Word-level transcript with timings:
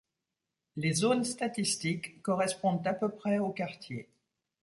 Les 0.77 0.93
zones 0.93 1.25
statistiques 1.25 2.23
correspondent 2.23 2.87
à 2.87 2.93
peu 2.95 3.07
près 3.09 3.37
aux 3.37 3.51
quartiers. 3.51 4.09